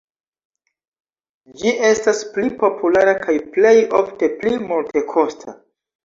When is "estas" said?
1.89-2.21